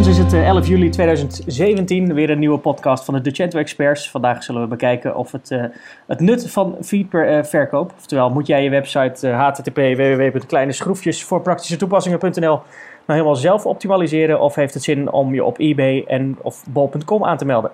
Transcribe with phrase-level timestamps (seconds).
[0.00, 4.10] ons is het 11 juli 2017, weer een nieuwe podcast van de Decento Experts.
[4.10, 5.64] Vandaag zullen we bekijken of het, uh,
[6.06, 11.42] het nut van feed per uh, oftewel moet jij je website uh, http www.kleineschroefjes voor
[11.42, 12.62] praktische toepassingen.nl nou
[13.06, 17.36] helemaal zelf optimaliseren of heeft het zin om je op eBay en of bol.com aan
[17.36, 17.70] te melden.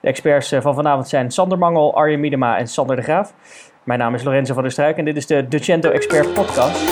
[0.00, 3.34] De experts van vanavond zijn Sander Mangel, Arjen Miedema en Sander de Graaf.
[3.82, 6.84] Mijn naam is Lorenzo van der Struik en dit is de Decento Expert podcast.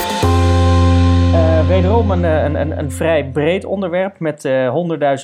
[1.35, 4.75] Uh, wederom een, een, een, een, vrij breed onderwerp met uh,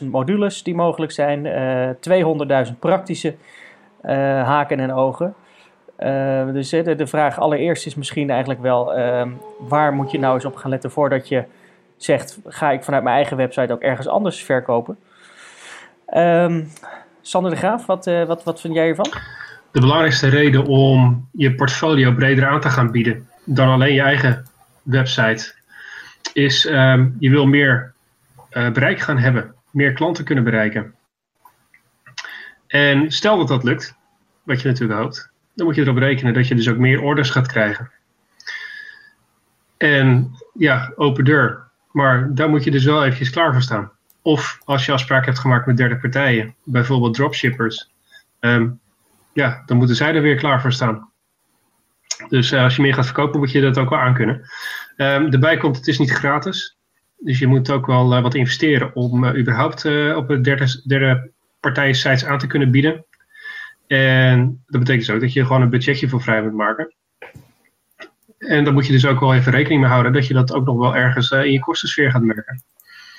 [0.03, 3.35] 100.000 modules die mogelijk zijn, uh, 200.000 praktische
[4.43, 5.33] haken en ogen.
[6.53, 10.45] dus de, de, vraag allereerst is misschien eigenlijk wel, ehm, waar moet je nou eens
[10.45, 11.43] op gaan letten voordat je
[11.97, 14.97] zegt, ga ik vanuit mijn eigen website ook ergens anders verkopen?
[16.15, 16.67] Um,
[17.21, 19.11] Sander de Graaf, wat, wat, wat vind jij hiervan?
[19.71, 24.45] De belangrijkste reden om je portfolio breder aan te gaan bieden dan alleen je eigen
[24.83, 25.59] website
[26.33, 27.93] is um, je wil meer
[28.51, 30.95] uh, bereik gaan hebben, meer klanten kunnen bereiken.
[32.67, 33.95] En stel dat dat lukt,
[34.43, 37.29] wat je natuurlijk hoopt, dan moet je erop rekenen dat je dus ook meer orders
[37.29, 37.91] gaat krijgen.
[39.77, 41.69] En ja, open deur.
[41.91, 43.91] Maar daar moet je dus wel eventjes klaar voor staan.
[44.21, 47.91] Of als je afspraak hebt gemaakt met derde partijen, bijvoorbeeld dropshippers,
[48.39, 48.79] um,
[49.33, 51.09] ja, dan moeten zij er weer klaar voor staan.
[52.29, 54.49] Dus uh, als je meer gaat verkopen, moet je dat ook wel aankunnen.
[55.01, 56.77] Um, daarbij komt, het is niet gratis.
[57.17, 59.85] Dus je moet ook wel uh, wat investeren om uh, überhaupt
[60.15, 63.05] op de derde, derde partij sites aan te kunnen bieden.
[63.87, 66.93] En dat betekent dus ook dat je gewoon een budgetje voor vrij moet maken.
[68.37, 70.65] En dan moet je dus ook wel even rekening mee houden dat je dat ook
[70.65, 72.63] nog wel ergens in je kostensfeer gaat merken.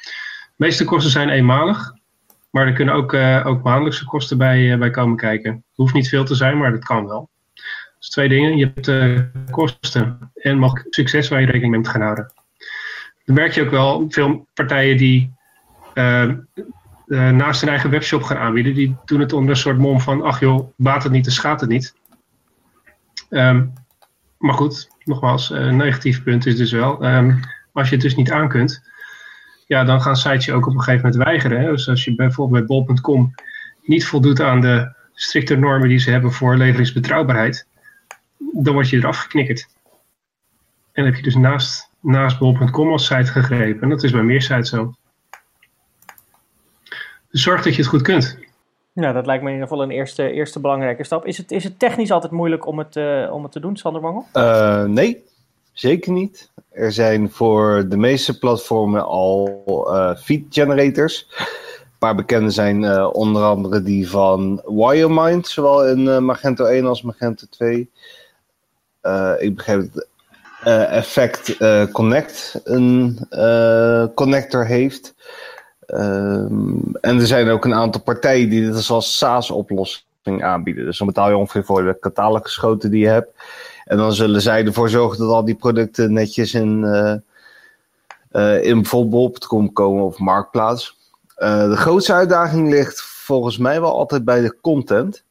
[0.00, 1.92] De meeste kosten zijn eenmalig.
[2.50, 3.14] Maar er kunnen ook,
[3.46, 5.52] ook maandelijkse kosten bij, bij komen kijken.
[5.52, 7.30] Het hoeft niet veel te zijn, maar dat kan wel.
[8.02, 8.56] Dus twee dingen.
[8.56, 12.32] Je hebt uh, kosten en mag succes waar je rekening mee moet gaan houden.
[13.24, 15.32] Dan merk je ook wel veel partijen die
[15.94, 16.28] uh,
[17.06, 20.22] uh, naast hun eigen webshop gaan aanbieden, die doen het onder een soort mom van,
[20.22, 21.94] ach joh, baat het niet, dan schaadt het niet.
[23.30, 23.72] Um,
[24.38, 27.40] maar goed, nogmaals, een negatief punt is dus wel, um,
[27.72, 28.82] als je het dus niet aan kunt,
[29.66, 31.60] ja, dan gaan sites je ook op een gegeven moment weigeren.
[31.60, 31.70] Hè?
[31.70, 33.34] Dus als je bijvoorbeeld bij bol.com
[33.82, 37.66] niet voldoet aan de strikte normen die ze hebben voor leveringsbetrouwbaarheid,
[38.52, 39.68] dan word je eraf geknikkerd.
[40.92, 43.82] En heb je dus naast, naast bol.com als site gegrepen.
[43.82, 44.94] En dat is bij meer sites zo.
[47.30, 48.38] Dus zorg dat je het goed kunt.
[48.94, 51.26] Nou, dat lijkt me in ieder geval een eerste, eerste belangrijke stap.
[51.26, 54.02] Is het, is het technisch altijd moeilijk om het, uh, om het te doen, Sander
[54.02, 54.26] Mangel?
[54.32, 55.24] Uh, nee,
[55.72, 56.50] zeker niet.
[56.70, 61.26] Er zijn voor de meeste platformen al uh, feed generators.
[61.38, 67.46] Een paar bekende zijn onder andere die van Wiremind, zowel in Magento 1 als Magento
[67.50, 67.90] 2.
[69.02, 70.06] Uh, ik begrijp dat
[70.66, 73.18] uh, Effect uh, Connect een
[74.14, 75.14] connector heeft.
[75.86, 80.84] Um, en er zijn ook een aantal partijen die dit als SaaS-oplossing aanbieden.
[80.84, 83.32] Dus dan betaal je ongeveer voor de cataloguschoten die je hebt.
[83.84, 86.84] En dan zullen zij ervoor zorgen dat al die producten netjes in,
[88.62, 90.96] in bijvoorbeeld komen of Marktplaats.
[91.36, 95.24] de grootste uitdaging ligt volgens mij wel altijd bij de content.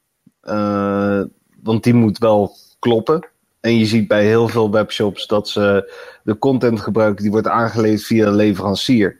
[1.64, 3.30] want die moet wel kloppen.
[3.62, 5.92] En je ziet bij heel veel webshops dat ze
[6.24, 9.20] de content gebruiken die wordt aangeleverd via een leverancier.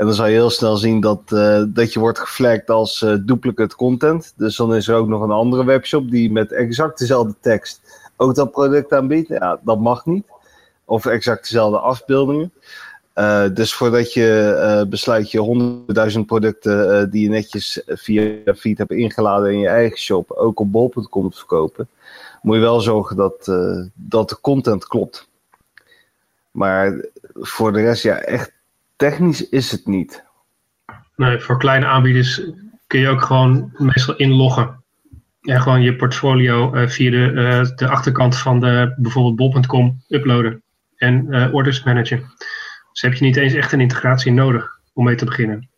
[0.00, 3.14] En dan zal je heel snel zien dat, uh, dat je wordt geflagd als uh,
[3.20, 4.32] duplicate content.
[4.36, 7.80] Dus dan is er ook nog een andere webshop die met exact dezelfde tekst
[8.16, 9.28] ook dat product aanbiedt.
[9.28, 10.24] Ja, dat mag niet.
[10.84, 12.52] Of exact dezelfde afbeeldingen.
[13.14, 19.52] Uh, dus voordat je besluit je 100.000 producten die je netjes via feed hebt ingeladen
[19.52, 21.88] in je eigen shop ook op bol.com te verkopen,
[22.42, 25.28] moet je wel zorgen dat, uh, dat de content klopt.
[26.50, 28.52] Maar voor de rest, ja, echt
[28.96, 30.24] technisch is het niet.
[31.16, 32.42] Nee, voor kleine aanbieders
[32.86, 34.82] kun je ook gewoon meestal inloggen.
[35.42, 40.62] En gewoon je portfolio uh, via de, uh, de achterkant van de bijvoorbeeld bol.com uploaden.
[40.96, 42.32] En orders managen.
[42.92, 45.68] Dus heb je niet eens echt een integratie nodig om mee te beginnen.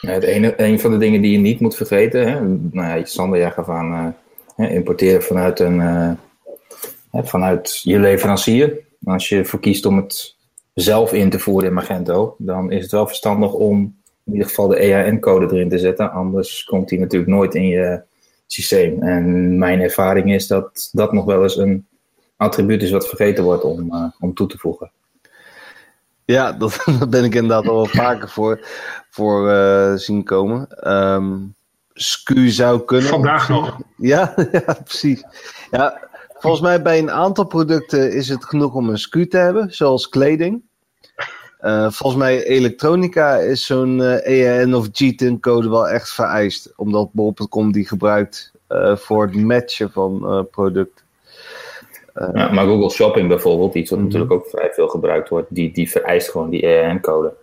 [0.00, 2.40] Ja, het ene, een van de dingen die je niet moet vergeten, hè,
[2.70, 4.16] nou ja, Sander, jij gaf aan
[4.56, 6.12] importeren vanuit, een, uh,
[7.12, 8.78] vanuit je leverancier.
[9.04, 10.36] Als je verkiest om het
[10.74, 14.68] zelf in te voeren in Magento, dan is het wel verstandig om in ieder geval
[14.68, 16.12] de EAN-code erin te zetten.
[16.12, 18.02] Anders komt die natuurlijk nooit in je
[18.46, 19.02] systeem.
[19.02, 21.86] En mijn ervaring is dat dat nog wel eens een
[22.36, 24.90] attribuut is wat vergeten wordt om, uh, om toe te voegen.
[26.24, 28.66] Ja, dat, ben ik inderdaad al vaker voor,
[29.10, 30.92] voor uh, zien komen.
[30.94, 31.54] Um,
[31.94, 33.08] SKU zou kunnen.
[33.08, 33.78] Vandaag nog.
[33.96, 35.24] Ja, ja, precies.
[35.70, 36.00] Ja,
[36.38, 40.08] volgens mij bij een aantal producten is het genoeg om een SKU te hebben, zoals
[40.08, 40.62] kleding.
[41.60, 46.72] Uh, volgens mij elektronica is zo'n uh, EAN of GTIN code wel echt vereist.
[46.76, 51.04] Omdat bol.com die gebruikt uh, voor het matchen van producten.
[52.34, 54.14] Ja, maar Google Shopping bijvoorbeeld, iets wat mm -hmm.
[54.14, 57.34] natuurlijk ook vrij veel gebruikt wordt, die, die vereist gewoon die EAN code.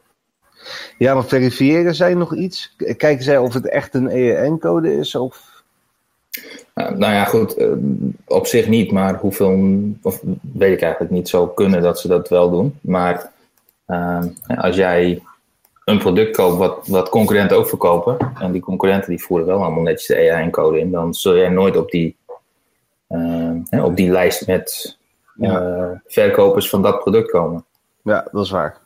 [0.97, 2.75] Ja, maar verifiëren zij nog iets?
[2.97, 5.15] Kijken zij of het echt een EAN code is?
[5.15, 5.51] Of
[6.73, 7.71] nou ja, goed, uh,
[8.27, 10.21] op zich niet, maar hoeveel, of
[10.53, 12.79] weet ik eigenlijk niet, zou kunnen dat ze dat wel doen.
[12.81, 13.31] Maar
[13.87, 15.21] uh, als jij
[15.85, 19.83] een product koopt wat, wat concurrenten ook verkopen, en die concurrenten die voeren wel allemaal
[19.83, 22.17] netjes de EAN-code in, dan zul jij nooit op die,
[23.09, 24.97] uh, op die lijst met
[25.35, 26.01] ja.
[26.07, 27.65] verkopers van dat product komen.
[28.03, 28.80] Ja, dat is waar.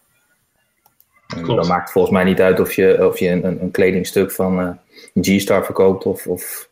[1.42, 4.80] Dan maakt het volgens mij niet uit of je, of je een, een kledingstuk van
[5.22, 6.70] G-Star verkoopt of, of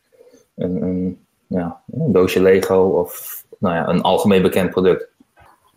[0.55, 5.07] een, een, ja, een doosje Lego of nou ja, een algemeen bekend product.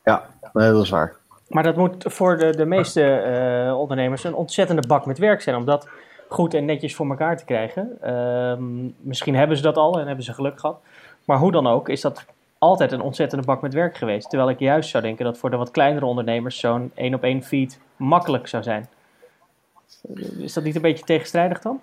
[0.05, 1.17] Ja, nee, dat is waar.
[1.49, 3.25] Maar dat moet voor de, de meeste
[3.67, 5.89] uh, ondernemers een ontzettende bak met werk zijn om dat
[6.29, 7.99] goed en netjes voor elkaar te krijgen.
[8.05, 8.55] Uh,
[9.01, 10.81] misschien hebben ze dat al en hebben ze geluk gehad.
[11.25, 12.25] Maar hoe dan ook, is dat
[12.59, 14.29] altijd een ontzettende bak met werk geweest.
[14.29, 17.43] Terwijl ik juist zou denken dat voor de wat kleinere ondernemers zo'n één op één
[17.43, 18.89] feed makkelijk zou zijn.
[20.39, 21.81] Is dat niet een beetje tegenstrijdig dan?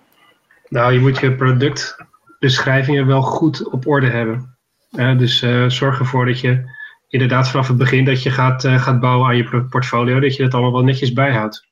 [0.67, 1.97] Nou, je moet je product
[2.39, 4.55] beschrijvingen wel goed op orde hebben.
[5.17, 6.71] dus uh, zorg ervoor dat je
[7.07, 10.43] inderdaad vanaf het begin dat je gaat, uh, gaat bouwen aan je portfolio, dat je
[10.43, 11.67] dat allemaal wel netjes bijhoudt.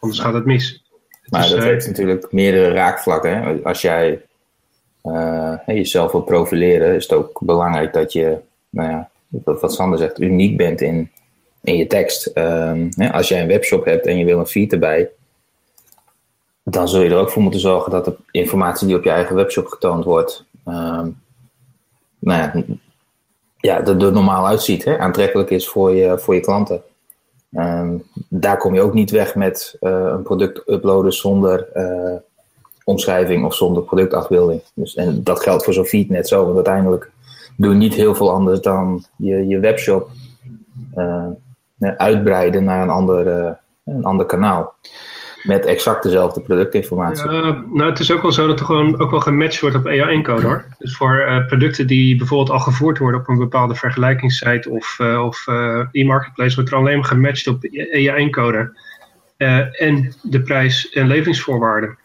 [0.00, 0.84] Anders gaat het mis.
[1.24, 3.42] Maar dat uh, heeft natuurlijk meerdere raakvlakken.
[3.42, 3.62] Hè?
[3.62, 4.22] Als jij
[5.66, 8.38] jezelf wil profileren, is het ook belangrijk dat je,
[8.70, 9.10] nou ja,
[9.44, 11.10] wat Sander zegt, uniek bent in,
[11.62, 12.26] in je tekst.
[12.26, 15.10] Ehm, als jij een webshop hebt en je wil een feed erbij,
[16.62, 19.36] dan zul je er ook voor moeten zorgen dat de informatie die op je eigen
[19.36, 21.02] webshop getoond wordt, uh,
[22.18, 22.52] nou ja,
[23.56, 26.82] ja, er, er normaal uitziet, hè, aantrekkelijk is voor je, voor je klanten.
[27.50, 27.90] Uh,
[28.28, 32.14] daar kom je ook niet weg met uh, een product uploaden zonder uh,
[32.84, 34.62] omschrijving of zonder productafbeelding.
[34.74, 37.10] Dus, en dat geldt voor zo'n feed net zo, want uiteindelijk
[37.56, 40.10] doe je niet heel veel anders dan je, je webshop
[40.96, 41.26] uh,
[41.96, 43.26] uitbreiden naar een ander,
[43.84, 44.74] een ander kanaal
[45.42, 47.30] met exact dezelfde productinformatie.
[47.30, 50.46] Nou, het is ook wel zo dat er gewoon ook wel gematcht wordt op EAN-code
[50.46, 50.64] hoor.
[50.78, 55.46] Dus voor producten die bijvoorbeeld al gevoerd worden op een bepaalde vergelijkingssite of, of
[55.92, 58.78] e-marketplace, wordt er alleen maar gematcht op EAN-code.
[59.72, 61.98] en de prijs en leveringsvoorwaarden.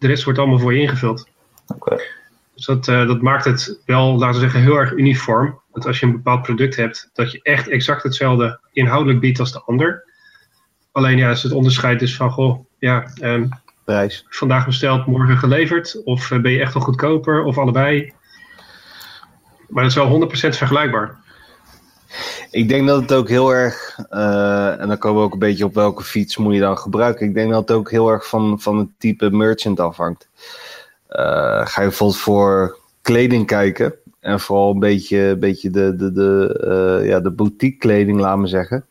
[0.00, 1.28] De rest wordt allemaal voor je ingevuld.
[1.66, 1.92] Oké.
[1.92, 2.06] Okay.
[2.54, 5.60] Dus dat, dat maakt het wel, laten we zeggen, heel erg uniform.
[5.72, 9.52] Dat als je een bepaald product hebt, dat je echt exact hetzelfde inhoudelijk biedt als
[9.52, 10.04] de ander.
[10.92, 13.48] Alleen ja, is het onderscheid dus van, goh, ja, um,
[13.84, 14.26] prijs.
[14.28, 16.02] Vandaag besteld, morgen geleverd.
[16.04, 18.12] Of uh, ben je echt wel goedkoper, of allebei.
[19.68, 21.18] Maar dat is wel 100% vergelijkbaar.
[22.50, 25.64] Ik denk dat het ook heel erg, uh, en dan komen we ook een beetje
[25.64, 27.26] op welke fiets moet je dan gebruiken.
[27.26, 30.28] Ik denk dat het ook heel erg van, van het type merchant afhangt.
[31.10, 37.02] Uh, ga je bijvoorbeeld voor kleding kijken, en vooral een beetje, beetje de, de, de,
[37.04, 38.84] ja, de boutique kleding, laat me zeggen.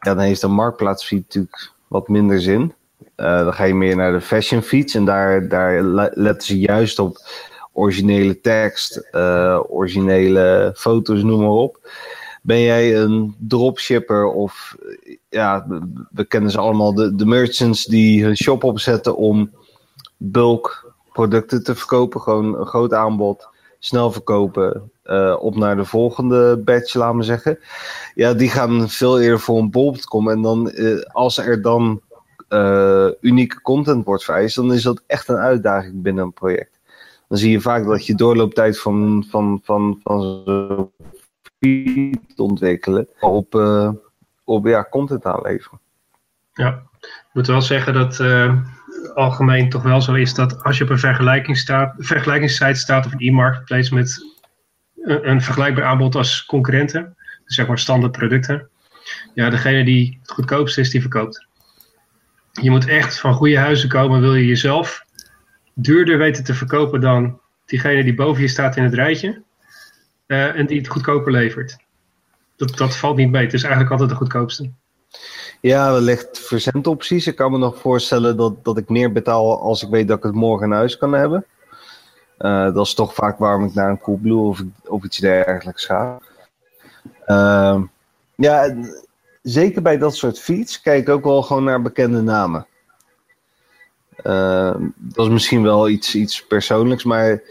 [0.00, 2.74] Dan heeft een marktplaatsfiets natuurlijk wat minder zin.
[3.16, 5.82] Dan ga je meer naar de fashion feeds en daar, daar
[6.14, 7.18] letten ze juist op
[7.72, 9.14] originele tekst,
[9.68, 11.90] originele foto's, noem maar op.
[12.44, 14.76] Ben jij een dropshipper of
[15.28, 15.66] ja,
[16.10, 19.50] we kennen ze allemaal, de, merchants die hun shop opzetten om
[20.16, 26.56] bulk producten te verkopen, gewoon een groot aanbod, snel verkopen, uh, op naar de volgende
[26.64, 27.58] batch, laten we zeggen.
[28.14, 32.00] Ja, die gaan veel eerder voor een bol.com en dan uh, als er dan
[32.48, 36.80] uh, unieke content wordt vereist, dan is dat echt een uitdaging binnen een project.
[37.28, 40.90] Dan zie je vaak dat je doorlooptijd van, van, van, van
[42.36, 43.90] ontwikkelen op, uh,
[44.44, 45.80] op ja, content aanleveren.
[46.52, 48.56] Ja, ik moet wel zeggen dat uh,
[49.14, 53.12] algemeen toch wel zo is dat als je op een vergelijking staat, vergelijkingssite staat of
[53.12, 54.26] een e-marketplace met
[55.02, 58.68] een, een, vergelijkbaar aanbod als concurrenten, dus zeg maar standaard producten,
[59.34, 61.46] ja, degene die het goedkoopste is, die verkoopt.
[62.52, 65.04] Je moet echt van goede huizen komen, wil je jezelf
[65.74, 69.42] duurder weten te verkopen dan diegene die boven je staat in het rijtje
[70.32, 71.76] uh, en die het goedkoper levert.
[72.56, 73.44] Dat, dat valt niet mee.
[73.44, 74.70] Het is eigenlijk altijd de goedkoopste.
[75.60, 77.26] Ja, wellicht verzendopties.
[77.26, 80.22] Ik kan me nog voorstellen dat, dat ik meer betaal als ik weet dat ik
[80.22, 81.44] het morgen in huis kan hebben.
[82.38, 86.18] Uh, dat is toch vaak waarom ik naar een Coolblue of, of iets dergelijks ga.
[87.26, 87.82] Uh,
[88.34, 88.76] ja,
[89.42, 92.66] zeker bij dat soort fiets kijk ik ook wel gewoon naar bekende namen.
[94.24, 97.42] Uh, dat is misschien wel iets, iets persoonlijks, maar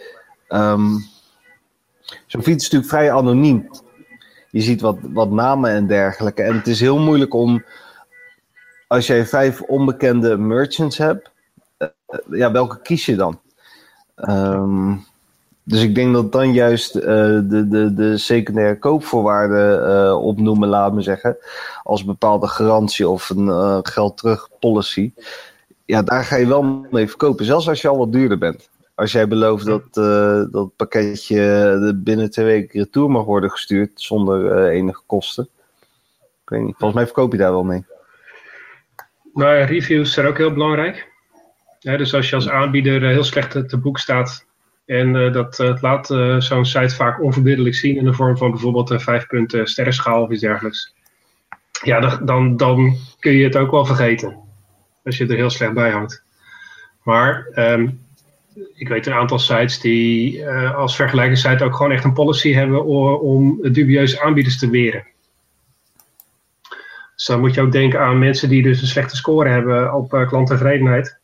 [0.50, 1.09] um,
[2.27, 3.70] zo'n fiets is natuurlijk vrij anoniem.
[4.50, 6.44] Je ziet wat, wat namen en dergelijke.
[6.44, 7.63] En het is heel moeilijk om
[8.88, 11.32] als jij vijf onbekende merchants hebt,
[11.77, 11.88] eh,
[12.30, 13.39] ja, welke kies je dan?
[14.15, 14.96] Ehm,
[15.63, 20.94] dus ik denk dat dan juist uh, de, de, de secundaire koopvoorwaarden uh, opnoemen, laat
[20.94, 21.38] me zeggen,
[21.84, 25.13] als bepaalde garantie of een uh, geld terug policy.
[25.86, 28.70] Ja, daar ga je wel mee verkopen, zelfs als je al wat duurder bent.
[29.01, 29.93] Als jij belooft dat
[30.51, 35.50] dat pakketje binnen twee weken retour mag worden gestuurd zonder enige kosten.
[36.22, 37.86] Ik weet niet, volgens mij verkoop je daar wel mee.
[39.34, 41.12] Nou ja, reviews zijn ook heel belangrijk.
[41.79, 44.46] Ja, dus als je als aanbieder heel slecht te boek staat
[44.86, 48.51] en uh, dat uh, laat uh, zo'n site vaak onverbiddelijk zien in de vorm van
[48.51, 50.93] bijvoorbeeld een vijf punten sterrenschaal of iets dergelijks.
[51.84, 54.38] Ja, dan, dan, dan, kun je het ook wel vergeten.
[55.03, 56.24] Als je er heel slecht bij hangt.
[57.03, 58.00] Maar um,
[58.74, 62.86] ik weet een aantal sites die als vergelijkingssite ook gewoon echt een policy hebben
[63.22, 65.05] om, dubieuze aanbieders te weren.
[67.15, 70.25] Dus dan moet je ook denken aan mensen die dus een slechte score hebben op
[70.27, 71.20] klanttevredenheid.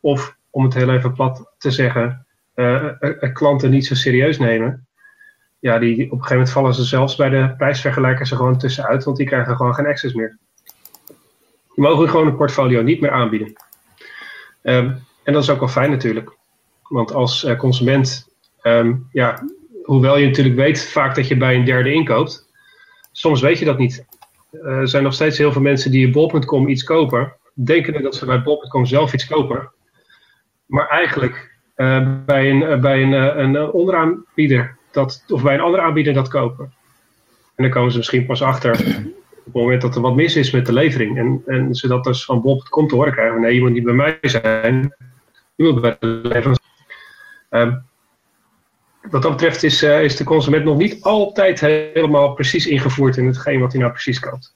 [0.00, 2.92] Of om het heel even plat te zeggen, uh,
[3.32, 4.86] klanten niet zo serieus nemen.
[5.58, 9.04] Ja, die, op een gegeven moment vallen ze zelfs bij de prijsvergelijkers er gewoon tussenuit,
[9.04, 10.38] want die krijgen gewoon geen access meer.
[11.74, 13.52] Die mogen gewoon een portfolio niet meer aanbieden.
[14.62, 16.36] Um, en dat is ook wel fijn natuurlijk.
[16.88, 18.28] Want als uh, consument,
[18.62, 19.42] um, ja,
[19.82, 22.48] hoewel je natuurlijk weet vaak dat je bij een derde inkoopt,
[23.12, 24.04] soms weet je dat niet.
[24.50, 28.42] er zijn nog steeds heel veel mensen die bol.com iets kopen, denken dat ze bij
[28.42, 29.70] bol.com zelf iets kopen.
[30.66, 36.12] Maar eigenlijk uh, bij een, bij een, een onderaanbieder dat, of bij een andere aanbieder
[36.12, 36.72] dat kopen.
[37.54, 38.72] En dan komen ze misschien pas achter
[39.48, 41.18] op het moment dat er wat mis is met de levering.
[41.18, 43.40] En, en ze dat dus van bol.com te horen krijgen.
[43.40, 44.94] Nee, je moet niet bij mij zijn.
[45.54, 46.57] Je moet bij de leverancier.
[47.50, 47.86] Um,
[49.10, 53.60] wat dat betreft is, is de consument nog niet altijd helemaal precies ingevoerd in hetgeen
[53.60, 54.54] wat hij nou precies koopt.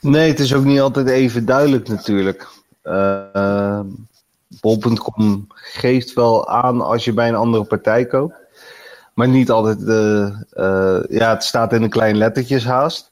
[0.00, 2.48] Nee, het is ook niet altijd even duidelijk natuurlijk.
[2.84, 3.80] Uh,
[4.60, 8.34] Bol.com geeft wel aan als je bij een andere partij koopt.
[9.14, 13.10] Maar niet altijd, uh, uh, ja, het staat in een klein lettertjes haast.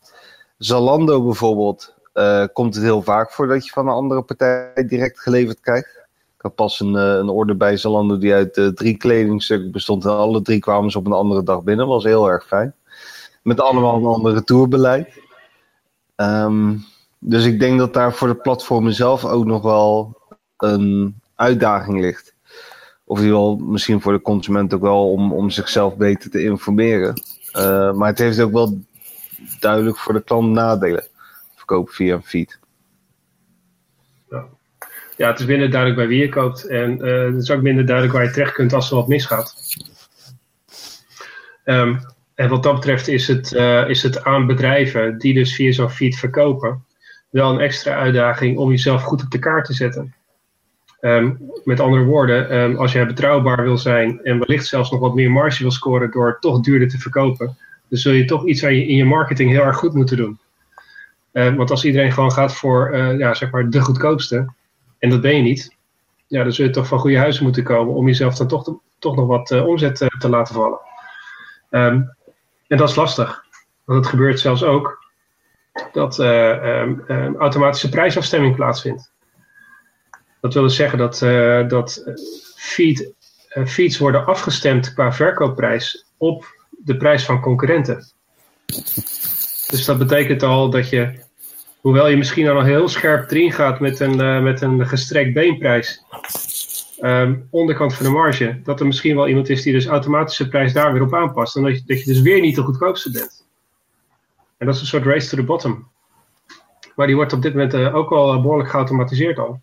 [0.59, 1.95] Zalando bijvoorbeeld,
[2.53, 6.04] komt het heel vaak voor dat je van een andere partij direct geleverd krijgt.
[6.45, 10.05] Had pas een, een order bij Zalando die uit drie kledingstukken bestond.
[10.05, 11.87] En alle drie kwamen ze op een andere dag binnen.
[11.87, 12.75] Was heel erg fijn.
[13.43, 15.21] Met allemaal een ander retourbeleid.
[16.17, 16.85] Um,
[17.19, 20.17] dus ik denk dat daar voor de platformen zelf ook nog wel
[20.57, 22.35] een uitdaging ligt.
[23.05, 23.21] Of
[23.59, 27.23] misschien voor de consument ook wel om, om zichzelf beter te informeren.
[27.57, 28.79] Uh, maar het heeft ook wel
[29.61, 31.07] duidelijk voor de klant nadelen.
[31.55, 32.59] Verkopen via een feed.
[35.17, 35.29] Ja.
[35.31, 36.67] het is minder duidelijk bij wie je koopt.
[36.67, 39.55] En uh, het is ook minder duidelijk waar je terecht kunt als er wat misgaat.
[41.65, 42.01] Um,
[42.35, 45.91] en wat dat betreft is het, uh, is het aan bedrijven die dus via zo'n
[45.91, 46.85] feed verkopen,
[47.31, 50.15] wel een extra uitdaging om jezelf goed op de kaart te zetten.
[51.01, 55.15] Um, met andere woorden, um, als jij betrouwbaar wil zijn en wellicht zelfs nog wat
[55.15, 57.57] meer marge wil scoren door toch duurder te verkopen,
[57.89, 60.39] dan zul je toch iets aan je, in je marketing heel erg goed moeten doen.
[61.33, 64.47] Want als iedereen gewoon gaat voor uh, ja, zeg maar de goedkoopste,
[65.05, 65.77] en dat ben je niet,
[66.27, 69.17] ja, dan zul je toch van goede huizen moeten komen om jezelf dan toch, toch
[69.17, 70.79] nog wat uh, omzet uh, te laten vallen.
[71.71, 72.17] en
[72.67, 73.45] dat is lastig,
[73.85, 75.05] want het gebeurt zelfs ook
[75.93, 76.19] dat
[77.39, 79.13] automatische prijsafstemming plaatsvindt.
[80.41, 82.03] Dat wil dus zeggen dat, uh, dat
[82.57, 83.13] feed,
[83.55, 88.13] uh, feeds worden afgestemd qua verkoopprijs op de prijs van concurrenten.
[89.67, 91.23] Dus dat betekent al dat je,
[91.85, 96.05] hoewel je misschien al heel scherp erin gaat met een, uh, met een gestrekt beenprijs,
[97.01, 100.49] um, onderkant van de marge, dat er misschien wel iemand is die dus automatisch de
[100.49, 101.57] prijs daar weer op aanpast.
[101.57, 103.47] En dat je, dat je dus weer niet de goedkoopste bent.
[104.59, 105.89] En dat is een soort race to the bottom.
[106.97, 109.61] Maar die wordt op dit moment ook al behoorlijk geautomatiseerd al.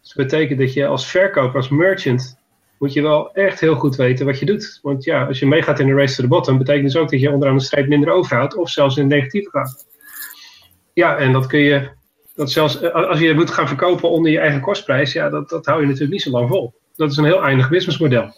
[0.00, 2.38] Dus dat betekent dat je als verkoper, als merchant,
[2.78, 4.78] moet je wel echt heel goed weten wat je doet.
[4.82, 7.20] Want ja, als je meegaat in de race to the bottom, betekent dus ook dat
[7.20, 9.92] je onderaan de strijd minder overhoudt of zelfs in het negatieve gaat.
[10.94, 11.90] Ja, en dat kun je,
[12.34, 15.80] dat zelfs als je moet gaan verkopen onder je eigen kostprijs, ja, dat, dat hou
[15.80, 16.74] je natuurlijk niet zo lang vol.
[16.96, 18.34] Dat is een heel eindig businessmodel.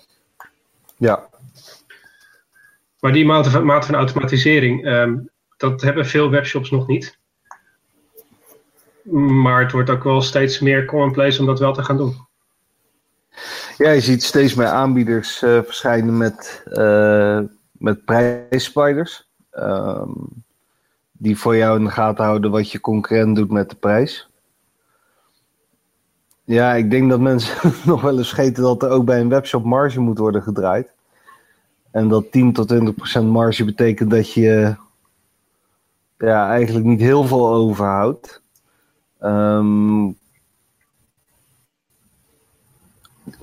[0.97, 1.29] Ja.
[3.01, 7.19] Maar die mate van, mate van automatisering, um, dat hebben veel webshops nog niet.
[9.43, 12.27] Maar het wordt ook wel steeds meer commonplace om dat wel te gaan doen.
[13.77, 17.41] Ja, je ziet steeds meer aanbieders uh, verschijnen met, uh,
[17.73, 19.29] met prijsspiders.
[19.53, 20.45] Um,
[21.19, 24.29] die voor jou in de gaten houden wat je concurrent doet met de prijs.
[26.45, 29.65] Ja, ik denk dat mensen nog wel eens vergeten dat er ook bij een webshop
[29.65, 30.95] marge moet worden gedraaid.
[31.91, 32.75] En dat 10 tot
[33.21, 34.77] 20% marge betekent dat je
[36.19, 38.43] ja, eigenlijk niet heel veel overhoudt.
[39.19, 40.11] Ehm,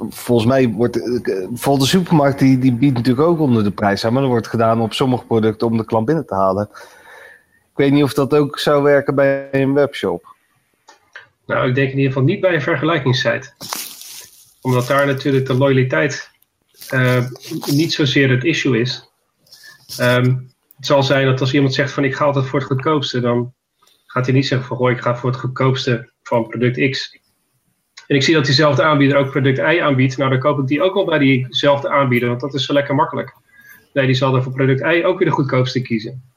[0.09, 4.13] volgens mij wordt bijvoorbeeld de supermarkt die, die biedt natuurlijk ook onder de prijs aan,
[4.13, 6.69] maar dat wordt gedaan op sommige producten om de klant binnen te halen.
[7.73, 10.35] Ik weet niet of dat ook zou werken bij een webshop.
[11.45, 13.53] Nou, ik denk in ieder geval niet bij een vergelijkingssite.
[14.61, 16.31] Omdat daar natuurlijk de loyaliteit
[16.93, 17.25] uh,
[17.65, 19.11] niet zozeer het issue is.
[19.99, 23.19] Um, het zal zijn dat als iemand zegt van ik ga altijd voor het goedkoopste,
[23.19, 23.53] dan
[24.05, 27.19] gaat hij niet zeggen van goh, ik ga voor het goedkoopste van product X.
[28.07, 30.17] En ik zie dat diezelfde aanbieder ook product Y aanbiedt.
[30.17, 32.95] Nou, dan koop ik die ook wel bij diezelfde aanbieder, want dat is zo lekker
[32.95, 33.35] makkelijk.
[33.93, 36.32] Nee, die zal er voor product Y ook weer de goedkoopste kiezen.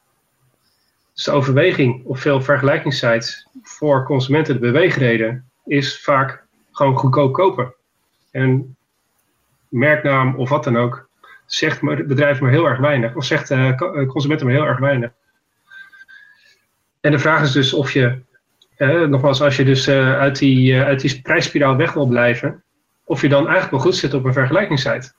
[1.16, 7.75] Dus de overweging op veel vergelijkingssites voor consumenten, de beweegreden, is vaak gewoon goedkoop kopen.
[8.30, 8.76] En
[9.68, 11.08] merknaam of wat dan ook,
[11.46, 13.14] zegt het bedrijf maar heel erg weinig.
[13.14, 15.11] Of zegt uh, consumenten maar heel erg weinig.
[17.00, 18.23] En de vraag is dus of je,
[18.78, 22.62] uh, nogmaals, als je dus uit, die, uit die prijsspiraal weg wil blijven,
[23.04, 25.12] of je dan eigenlijk wel goed zit op een vergelijkingssite.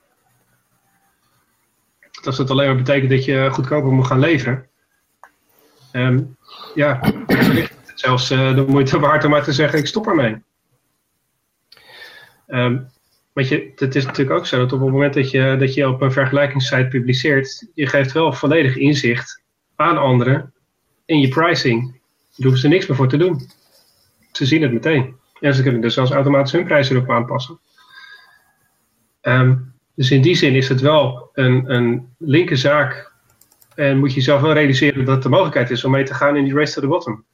[2.24, 4.67] Als dat alleen maar betekent dat je goedkoper moet gaan leveren.
[5.92, 6.36] Um,
[6.74, 7.12] ja,
[7.94, 10.36] zelfs de moeite waard om maar te zeggen, ik stop ermee.
[12.46, 12.88] Um,
[13.32, 15.88] want je, het is natuurlijk ook zo dat op het moment dat je, dat je
[15.88, 19.42] op een vergelijkingssite publiceert, je geeft wel volledig inzicht
[19.76, 20.52] aan anderen
[21.04, 21.90] in je pricing.
[21.90, 22.00] Daar
[22.36, 23.50] hoeven ze niks meer voor te doen.
[24.32, 25.16] Ze zien het meteen.
[25.40, 27.58] En ze kunnen dus zelfs automatisch hun prijzen erop aanpassen.
[29.22, 33.07] Um, dus in die zin is het wel een, een linker zaak.
[33.78, 36.44] En moet je zelf wel realiseren dat er mogelijkheid is om mee te gaan in
[36.44, 37.24] die race to the bottom.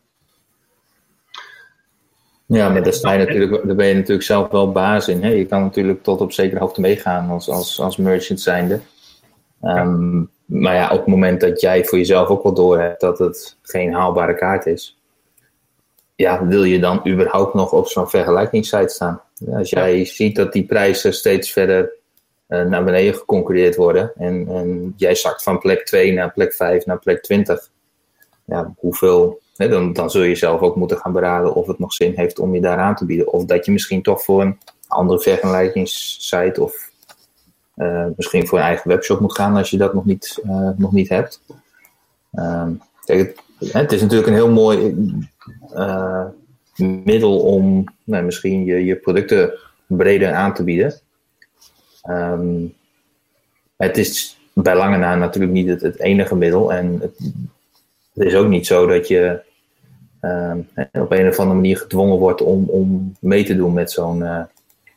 [2.46, 5.22] Ja, maar daar, sta je natuurlijk, daar ben je natuurlijk zelf wel baas in.
[5.22, 5.28] Hè?
[5.28, 8.80] Je kan natuurlijk tot op zekere hoogte meegaan als, als, als merchant zijnde.
[9.62, 13.58] Um, maar ja, op het moment dat jij voor jezelf ook wel doorhebt dat het
[13.62, 14.98] geen haalbare kaart is,
[16.14, 19.22] ja, wil je dan überhaupt nog op zo'n vergelijkingssite staan?
[19.52, 21.92] Als jij ziet dat die prijzen steeds verder
[22.62, 26.98] naar beneden geconcurreerd worden en, en jij zakt van plek 2 naar plek 5 naar
[26.98, 27.70] plek 20,
[28.44, 32.12] ja, hoeveel dan, dan zul je zelf ook moeten gaan beraden of het nog zin
[32.16, 33.32] heeft om je daar aan te bieden.
[33.32, 36.90] Of dat je misschien toch voor een andere vergelijkingssite of
[37.76, 40.92] uh, misschien voor een eigen webshop moet gaan als je dat nog niet, uh, nog
[40.92, 41.40] niet hebt.
[43.04, 44.94] Kijk, het, is natuurlijk een heel mooi
[47.04, 51.00] middel om nou, misschien je, je producten breder aan te bieden.
[52.08, 52.74] Um,
[53.76, 56.72] het is bij lange na natuurlijk niet het, het enige middel.
[56.72, 57.32] En het,
[58.14, 59.40] het is ook niet zo dat je
[60.20, 60.54] uh,
[60.92, 64.42] op een of andere manier gedwongen wordt om, om mee te doen met zo'n uh,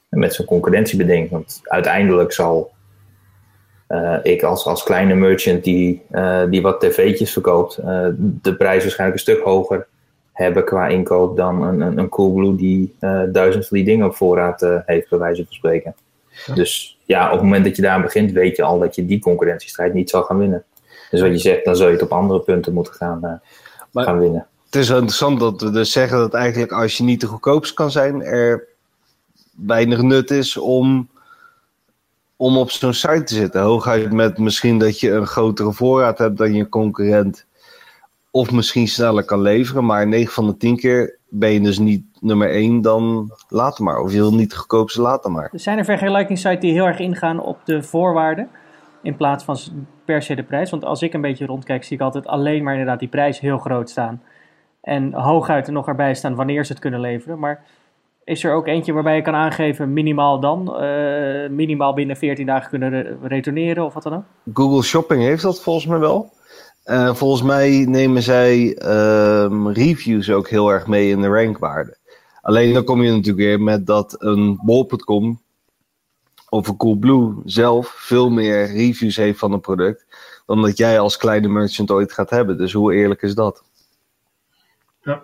[0.10, 1.30] met zo'n concurrentiebeding.
[1.30, 2.72] Want uiteindelijk zal
[3.89, 7.76] uh, ik als, als kleine merchant die, uh, die wat tv'tjes verkoopt,
[8.41, 9.88] de prijs waarschijnlijk een stuk hoger
[10.34, 12.96] hebben qua inkoop dan een, een, een Coolblue die
[13.32, 15.96] duizend van die dingen op voorraad heeft, bij wijze van spreken.
[16.46, 16.54] Ja.
[16.54, 19.20] Dus ja, op het moment dat je daar begint, weet je al dat je die
[19.20, 20.63] concurrentiestrijd niet zal gaan winnen.
[21.10, 23.32] Dus wat je zegt, dan zul je het op andere punten moeten gaan, uh,
[23.91, 24.48] maar gaan winnen.
[24.65, 27.91] Het is interessant dat we dus zeggen dat eigenlijk als je niet de goedkoopste kan
[27.91, 28.67] zijn, er
[29.65, 31.10] weinig nut is om,
[32.36, 33.62] om op zo'n site te zitten.
[33.62, 37.46] Hooguit met misschien dat je een grotere voorraad hebt dan je concurrent.
[38.32, 39.86] Of misschien sneller kan leveren.
[39.86, 44.00] Maar 9 van de 10 keer ben je dus niet nummer 1, dan later maar.
[44.00, 45.50] Of je wil niet de goedkoopste, later maar.
[45.52, 48.50] Er zijn er vergelijkingssites die heel erg ingaan op de voorwaarden.
[49.02, 49.58] In plaats van
[50.06, 50.70] per se de prijs.
[50.70, 53.58] Want als ik een beetje rondkijk, zie ik altijd alleen maar inderdaad die prijs heel
[53.58, 54.22] groot staan.
[54.82, 57.40] En hooguit er nog erbij staan wanneer ze het kunnen leveren.
[57.40, 57.63] Maar
[58.24, 60.84] is er ook eentje waarbij je kan aangeven minimaal dan?
[60.84, 64.24] Uh, minimaal binnen 14 dagen kunnen re retourneren of wat dan ook?
[64.54, 66.30] Google Shopping heeft dat volgens mij wel.
[66.88, 71.97] Uh, volgens mij nemen zij uh, reviews ook heel erg mee in de rankwaarde.
[72.41, 75.41] Alleen dan kom je natuurlijk weer met dat een bol.com
[76.50, 80.06] of een Coolblue zelf veel meer reviews heeft van een product
[80.45, 82.58] dan dat jij als kleine merchant ooit gaat hebben.
[82.58, 83.63] Dus hoe eerlijk is dat?
[85.02, 85.23] Ja.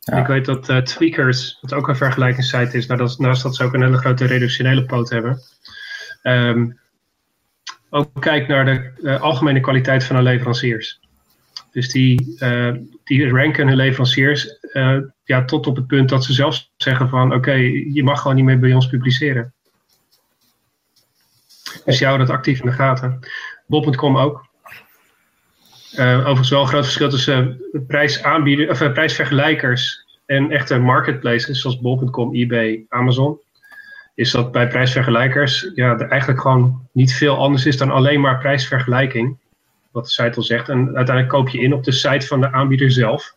[0.00, 0.16] ja.
[0.16, 3.74] Ik weet dat uh, Tweakers, wat ook een vergelijkingssite is, naast, naast dat ze ook
[3.74, 5.40] een hele grote reductionele poot hebben,
[6.22, 6.78] um,
[7.90, 11.00] ook kijkt naar de uh, algemene kwaliteit van hun leveranciers.
[11.72, 12.74] Dus die, uh,
[13.04, 14.58] die ranken hun leveranciers
[15.24, 18.36] ja, tot op het punt dat ze zelf zeggen van oké, okay, je mag gewoon
[18.36, 19.52] niet meer bij ons publiceren.
[21.84, 23.18] Dus jou dat actief in de gaten.
[23.66, 24.48] Bol.com ook.
[25.98, 32.84] Overigens wel een groot verschil tussen prijsaanbieders, of, prijsvergelijkers en echte marketplaces zoals bol.com, eBay,
[32.88, 33.40] Amazon.
[34.20, 38.38] Is dat bij prijsvergelijkers ja, er eigenlijk gewoon niet veel anders is dan alleen maar
[38.38, 39.38] prijsvergelijking.
[39.90, 40.68] Wat de site al zegt.
[40.68, 43.36] En uiteindelijk koop je in op de site van de aanbieder zelf.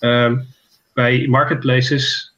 [0.00, 0.32] Uh,
[0.92, 2.34] bij marketplaces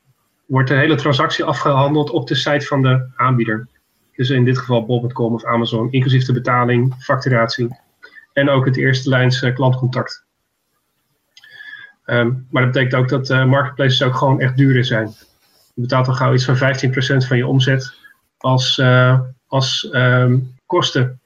[0.47, 3.69] wordt de hele transactie afgehandeld op de site van de aanbieder.
[4.17, 7.77] Dus in dit geval bol.com of Amazon, inclusief de betaling, facturatie
[8.33, 10.25] en ook het eerste lijns uh, klantcontact.
[12.07, 15.15] Um, maar dat betekent ook dat uh, marketplaces ook gewoon echt duurder zijn.
[15.75, 17.95] Je betaalt al gauw iets van 15% van je omzet
[18.37, 21.21] als, uh, als um, kosten.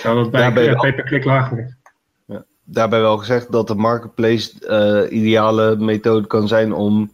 [0.00, 1.74] Terwijl dat bij Daarbij pay-per-click lager is.
[2.64, 7.10] daarbij wel gezegd dat de marketplace eh ideale methode kan zijn om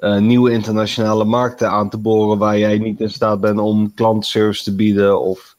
[0.00, 4.62] eh, nieuwe internationale markten aan te boren waar jij niet in staat bent om klantservice
[4.62, 5.56] te bieden of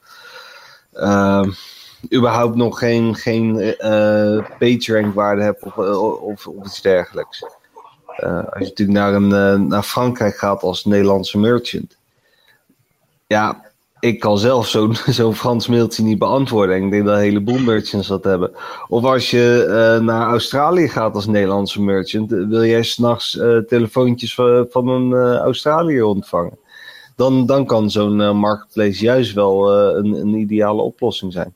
[0.92, 1.48] eh,
[2.14, 7.44] überhaupt nog geen, geen eh PageRank waarde hebt of, eh, of, of iets dergelijks.
[8.18, 11.98] Eh, als je natuurlijk naar, een, eh, naar Frankrijk gaat als Nederlandse merchant.
[13.28, 13.62] Ja,
[14.00, 16.76] ik kan zelf zo'n zo'n Frans mailtje niet beantwoorden.
[16.76, 18.52] En ik denk dat een heleboel merchants dat hebben.
[18.88, 24.34] Of als je eh, naar Australië gaat als Nederlandse merchant, wil jij s'nachts eh telefoontjes
[24.34, 26.60] van, van een eh Australiër ontvangen.
[27.16, 31.54] Dan, dan kan zo'n marketplace juist wel een, een ideale oplossing zijn.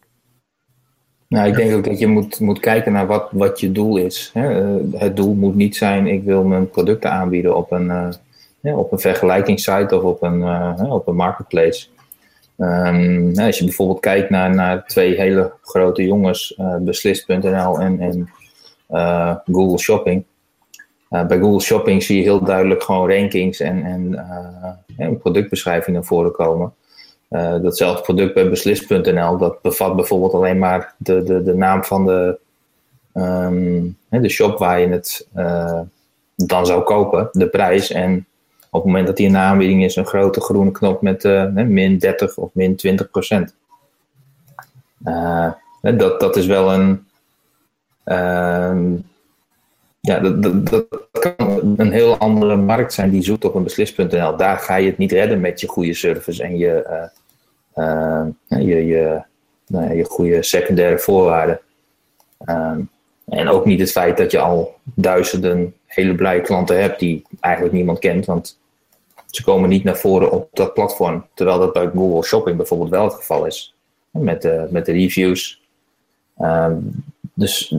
[1.35, 4.29] Nou, ik denk ook dat je moet, moet kijken naar wat, wat je doel is.
[4.33, 4.61] Hè.
[4.61, 8.07] Eh, Het doel moet niet zijn, ik wil mijn producten aanbieden op een, eh,
[8.59, 11.87] ja, op een vergelijkingssite of op een, eh, op een marketplace.
[12.57, 18.29] Ehm, nou, als je bijvoorbeeld kijkt naar, naar twee hele grote jongens, Beslist.nl en, en
[19.45, 20.23] Google Shopping.
[21.09, 23.83] Bij Google Shopping zie je heel duidelijk gewoon rankings en,
[24.97, 26.73] en productbeschrijvingen naar voren komen.
[27.29, 32.05] Eh, datzelfde product bij Beslist.nl, dat bevat bijvoorbeeld alleen maar de, de, de naam van
[32.05, 32.37] de,
[33.13, 35.79] ehm, de shop waar je het eh,
[36.35, 37.91] dan zou kopen, de prijs.
[37.91, 38.25] En
[38.69, 41.97] op het moment dat die de aanbieding is, een grote groene knop met eh, min
[41.97, 43.55] 30 of min 20 procent.
[45.81, 47.07] Dat, dat is wel een.
[48.03, 48.95] ehm,
[49.99, 51.04] ja, dat, dat, dat
[51.77, 54.37] een heel andere markt zijn die zoekt op een beslis.nl.
[54.37, 57.07] Daar ga je het niet redden met je goede service en je, eh,
[57.73, 59.21] eh, je, je,
[59.67, 61.59] nou ja, je goede secundaire voorwaarden.
[62.37, 62.79] Ehm,
[63.25, 67.73] en ook niet het feit dat je al duizenden hele blije klanten hebt die eigenlijk
[67.75, 68.59] niemand kent, want
[69.25, 71.25] ze komen niet naar voren op dat platform.
[71.33, 73.75] Terwijl dat bij Google Shopping bijvoorbeeld wel het geval is.
[74.11, 75.61] Met de, met de reviews.
[76.37, 76.77] Ehm,
[77.33, 77.75] dus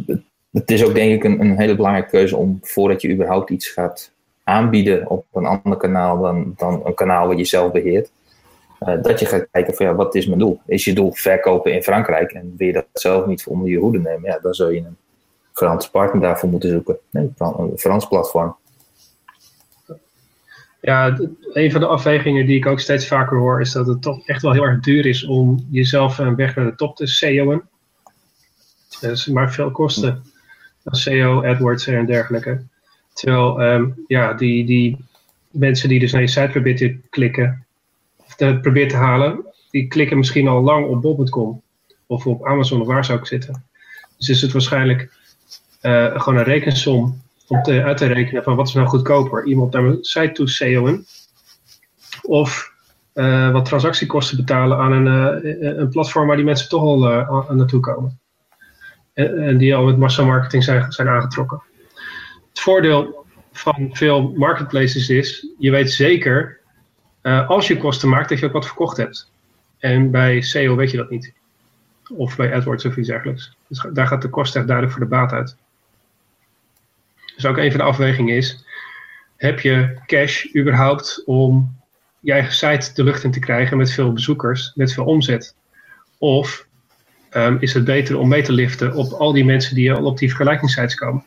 [0.59, 3.69] het- is ook denk ik een, een hele belangrijke keuze om voordat je überhaupt iets
[3.69, 4.11] gaat
[4.45, 8.11] aanbieden op een ander kanaal dan, dan een kanaal wat je zelf beheert.
[8.79, 10.61] eh, dat je gaat kijken van ja, wat is mijn doel?
[10.67, 13.99] Is je doel verkopen in Frankrijk en wil je dat zelf niet onder je hoede
[13.99, 14.31] nemen?
[14.31, 14.97] Ja, dan zul je een
[15.53, 16.99] Franse partner daarvoor moeten zoeken.
[17.13, 17.35] Een
[17.77, 18.57] Frans platform.
[20.81, 21.19] Ja,
[21.53, 24.43] een van de afwegingen die ik ook steeds vaker hoor, is dat het toch echt
[24.43, 27.63] wel heel erg duur is om jezelf een weg naar de top te SEO'en.
[29.01, 30.23] Dus maar veel kosten.
[30.91, 32.63] SEO, AdWords en dergelijke.
[33.13, 34.97] Terwijl, ehm, ja, die, die
[35.51, 37.67] mensen die dus naar je site proberen te klikken,
[38.27, 41.63] of te, proberen te halen, die klikken misschien al lang op bol.com
[42.07, 43.65] of op Amazon of waar zou ik zitten.
[44.17, 45.13] Dus is het waarschijnlijk
[45.81, 49.45] eh, gewoon een rekensom om te, uit te rekenen van wat is nou goedkoper.
[49.45, 51.07] Iemand naar mijn site toe SEO'en
[52.23, 52.73] of
[53.13, 56.99] eh, wat transactiekosten betalen aan een, eh, een platform waar die mensen toch al
[57.55, 58.19] naartoe komen.
[59.17, 61.63] En, en die al met massamarketing zijn, zijn aangetrokken.
[62.49, 66.61] Het voordeel van veel marketplaces is, je weet zeker
[67.21, 69.31] eh, als je kosten maakt dat je ook wat verkocht hebt.
[69.79, 71.33] En bij SEO weet je dat niet.
[72.09, 73.57] Of bij AdWords of iets dergelijks.
[73.69, 75.57] Dus daar gaat de kost echt duidelijk voor de baat uit.
[77.35, 78.65] Dus ook een van de afwegingen is,
[79.37, 81.77] heb je cash überhaupt om
[82.21, 85.55] je eigen site de lucht in te krijgen met veel bezoekers, met veel omzet?
[86.19, 86.66] Of
[87.37, 90.19] ehm, is het beter om mee te liften op al die mensen die al op
[90.19, 91.25] die vergelijkingssites komen?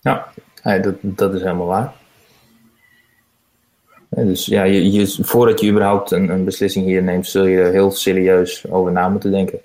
[0.00, 0.32] Ja,
[0.62, 1.92] dat, dat is helemaal waar.
[4.08, 7.90] Dus ja, je, voordat je überhaupt een, een beslissing hier neemt, zul je er heel
[7.90, 9.60] serieus over na moeten denken.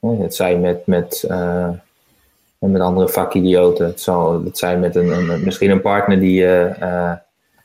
[0.00, 1.70] Ja, Het zij met, met, eh,
[2.58, 6.74] met andere vakidioten, het, zal, het zij met een, een, misschien een partner die je,
[6.80, 7.12] eh,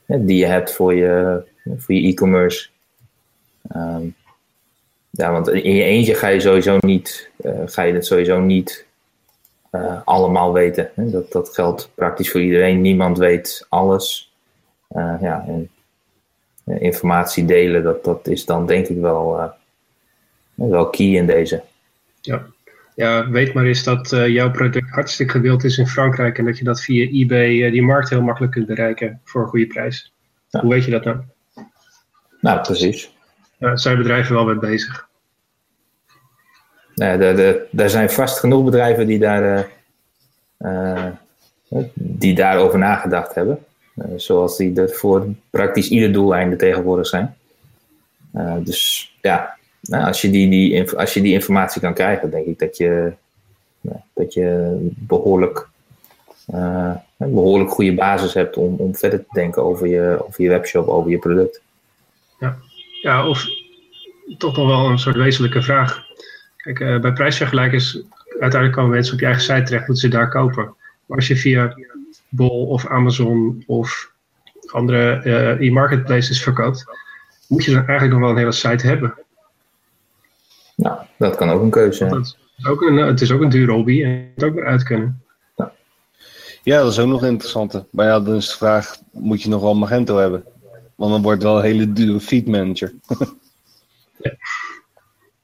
[0.05, 1.43] ja, die je hebt voor je,
[1.77, 2.69] voor je e-commerce.
[3.67, 4.05] Ehm,
[5.17, 8.85] ja, want in je eentje ga je sowieso niet, eh, ga je het sowieso niet
[9.69, 10.89] eh, allemaal weten.
[10.95, 11.09] Hè?
[11.09, 12.81] Dat, dat geldt praktisch voor iedereen.
[12.81, 14.33] Niemand weet alles.
[14.87, 15.69] Eh, ja, en
[16.79, 19.51] informatie delen, dat, dat is dan denk ik wel,
[20.53, 21.63] wel key in deze.
[22.21, 22.45] Ja.
[22.95, 26.63] ja, weet maar eens dat jouw product hartstikke gewild is in Frankrijk en dat je
[26.63, 30.13] dat via eBay die markt heel makkelijk kunt bereiken voor een goede prijs.
[30.49, 30.59] Ja.
[30.61, 31.17] Hoe weet je dat nou?
[32.41, 33.11] Nou, precies.
[33.59, 35.06] Daar zijn bedrijven wel mee bezig.
[36.97, 37.43] Nou, ja,
[37.75, 39.69] er- zijn vast genoeg bedrijven die daar,
[40.57, 41.05] eh,
[41.93, 43.59] die daarover nagedacht hebben.
[43.95, 47.35] Eh, zoals die er voor praktisch ieder doeleinde tegenwoordig zijn.
[48.59, 52.59] Dus ja, nou, als, je die, die, als je die informatie kan krijgen, denk ik
[52.59, 53.13] dat je,
[53.81, 55.67] ja, dat je behoorlijk,
[56.45, 60.49] eh, een behoorlijk goede basis hebt om, om verder te denken over je, over je
[60.49, 61.61] webshop, over je product.
[63.01, 63.45] Ja, of
[64.37, 66.05] toch nog wel een soort wezenlijke vraag.
[66.73, 67.99] Kijk, eh, bij prijsvergelijkers,
[68.29, 70.75] uiteindelijk komen mensen op je eigen site terecht, moeten ze daar kopen.
[71.05, 71.75] Maar als je via
[72.29, 74.11] Bol of Amazon of
[74.71, 76.85] andere eh, e-marketplaces verkoopt,
[77.47, 79.13] moet je dan eigenlijk nog wel een hele site hebben.
[80.75, 82.13] Nou, dat kan ook een keuze zijn.
[82.13, 84.65] Het is ook een, het is ook een dure hobby en je moet ook weer
[84.65, 85.21] uit kunnen.
[86.63, 87.85] Ja, dat is ook nog interessant.
[87.91, 90.43] Maar ja, dan is de vraag, moet je nog wel Magento hebben?
[90.95, 92.93] Want dan wordt het wel een hele dure feed manager.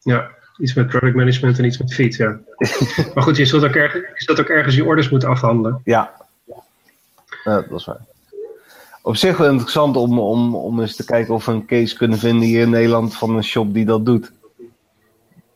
[0.03, 2.37] Ja, iets met product management en iets met feed, ja.
[3.13, 5.81] maar goed, je zult ook, ergens, je zult ook ergens je orders moeten afhandelen.
[5.83, 6.11] Ja.
[7.43, 8.05] ja, dat is waar.
[9.01, 12.17] Op zich wel interessant om, om, om eens te kijken of we een case kunnen
[12.17, 14.31] vinden hier in Nederland van een shop die dat doet.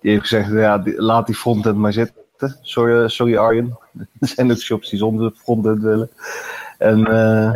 [0.02, 2.16] Die heeft gezegd, ja, die- laat die frontend maar zitten.
[2.62, 3.78] Sorry, sorry Arjen.
[4.20, 6.10] Er zijn ook shops die zonder frontend willen.
[6.78, 7.52] En, eh,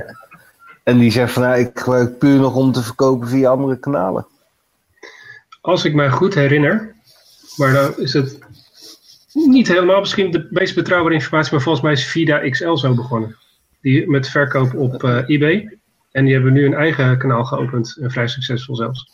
[0.83, 4.25] en die zegt van, ja, ik gebruik puur nog om te verkopen via andere kanalen.
[5.61, 6.95] Als ik mij goed herinner,
[7.55, 8.39] maar dan is het
[9.33, 13.37] niet helemaal misschien de meest betrouwbare informatie, maar volgens mij is Vida XL zo begonnen.
[13.81, 15.77] Die met verkoop op eh, eBay.
[16.11, 19.11] En die hebben nu een eigen kanaal geopend, en vrij succesvol zelfs.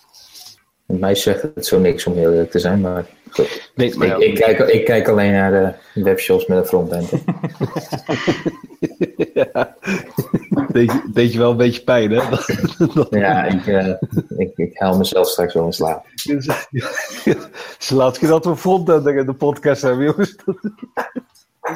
[0.86, 3.72] Mij zegt het zo niks om heel eerlijk te zijn, maar goed.
[3.76, 5.52] Nee, maar Ik, ik, kijk, ik kijk alleen naar
[5.94, 7.10] de webshops met een frontend.
[9.34, 9.78] ja.
[10.78, 12.22] Deed, je, deed je wel een beetje pijn, hè?
[13.20, 13.94] Ja, ik, eh,
[14.38, 16.06] ik, ik haal mezelf straks wel in slaap.
[17.80, 20.36] Ze laat je dat we frontend in de podcast hebben, jongens.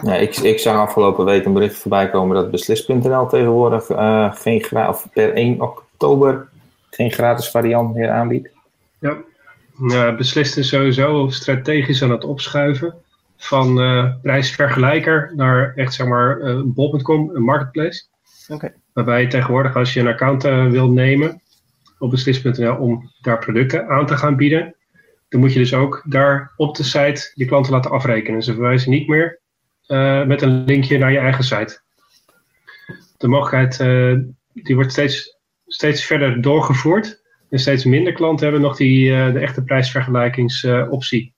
[0.02, 4.64] Ja, ik, ik zag afgelopen week een bericht voorbij komen dat Beslis.nl tegenwoordig eh, geen
[4.64, 6.50] gra- of per 1 oktober
[6.90, 8.50] geen gratis variant meer aanbiedt.
[9.00, 9.18] Ja,
[9.88, 12.94] ja beslist is sowieso strategisch aan het opschuiven
[13.38, 18.04] van eh, prijsvergelijker naar echt zeg maar bol.com, een marketplace.
[18.48, 18.74] Oké.
[18.94, 21.42] Waarbij je tegenwoordig als je een account eh, wil nemen
[22.00, 24.76] op beslis.nl om daar producten aan te gaan bieden,
[25.30, 28.44] dan moet je dus ook daar op de site je klanten laten afrekenen.
[28.44, 29.40] Ze verwijzen niet meer
[29.88, 31.82] eh, met een linkje naar je eigen site.
[33.18, 34.18] De mogelijkheid eh,
[34.54, 37.22] die wordt steeds, steeds verder doorgevoerd.
[37.50, 41.34] En steeds minder klanten hebben nog die, de echte prijsvergelijkingsoptie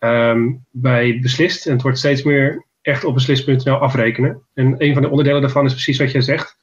[0.00, 1.66] Ehm, bij Beslist.
[1.66, 4.42] En het wordt steeds meer echt op beslist.nl afrekenen.
[4.54, 6.56] En een van de onderdelen daarvan is precies wat jij zegt.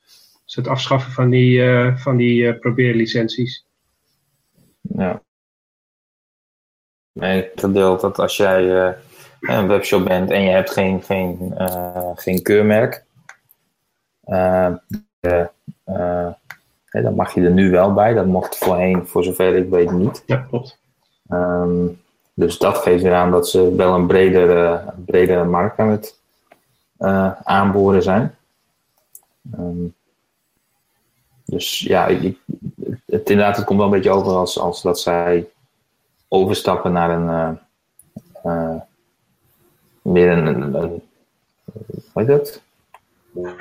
[0.45, 3.65] Dus het afschaffen van die, eh, van die eh, probeerlicenties.
[4.81, 5.21] Ja.
[7.11, 8.93] Nee, ik dat als jij eh,
[9.41, 11.53] een webshop bent en je hebt geen, geen,
[12.15, 13.05] geen keurmerk,
[17.01, 18.13] dan mag je er nu wel bij.
[18.13, 20.23] Dat mocht voorheen, voor zover ik weet, niet.
[20.25, 20.79] Ja, klopt.
[21.27, 21.87] Ehm,
[22.39, 26.19] dus dat geeft weer aan dat ze wel een bredere, een bredere markt aan het
[26.97, 28.35] eh, aanboren zijn.
[29.53, 29.85] Ehm,
[31.45, 32.39] dus ja, ik, ik-
[33.05, 35.47] het, inderdaad, het komt wel een beetje over als, als dat zij
[36.27, 37.51] overstappen naar een eh,
[38.43, 38.81] eh,
[40.01, 41.01] meer een, een, een
[42.13, 42.61] hoe heet dat?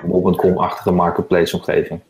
[0.04, 2.00] Bol.com-achtige marketplace omgeving.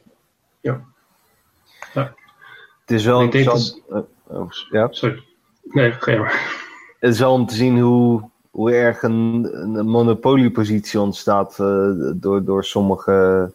[2.81, 3.83] Het is wel Ik denk interessant.
[3.91, 4.87] eh, oh, ja.
[4.91, 5.23] Sorry.
[5.63, 6.56] Nee, ga je maar.
[6.99, 12.45] Het is wel om te zien hoe, hoe erg een, een monopoliepositie ontstaat eh, door,
[12.45, 13.53] door sommige.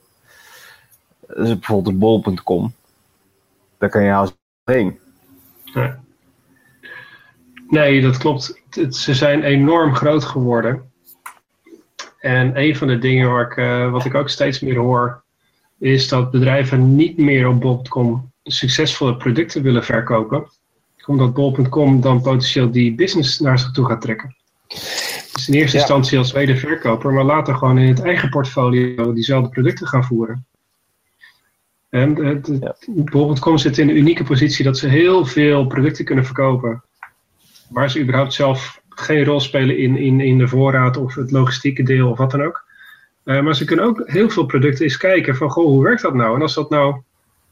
[1.28, 2.74] eh, bijvoorbeeld bol.com.
[3.78, 5.00] Daar kan je haast heen.
[7.70, 8.02] Nee.
[8.02, 8.62] Dat klopt.
[8.90, 10.92] Ze zijn enorm groot geworden.
[12.20, 15.24] En een van de dingen waar ik, eh, wat ik ook steeds meer hoor,
[15.78, 20.50] is dat bedrijven niet meer op bol.com succesvolle producten willen verkopen.
[21.06, 24.36] Omdat bol.com dan potentieel die business naar zich toe gaat trekken.
[25.34, 25.84] Dus in eerste Ja.
[25.84, 30.46] instantie als tweede verkoper, maar later gewoon in het eigen portfolio diezelfde producten gaan voeren.
[31.90, 32.76] En Ja.
[32.88, 36.84] bol.com zit in een unieke positie dat ze heel veel producten kunnen verkopen.
[37.70, 41.84] Waar ze überhaupt zelf geen rol spelen in, in, in de voorraad of het logistieke
[41.84, 42.64] deel of wat dan ook.
[43.24, 46.14] Eh, maar ze kunnen ook heel veel producten eens kijken van, goh, hoe werkt dat
[46.14, 46.36] nou?
[46.36, 47.02] En als dat nou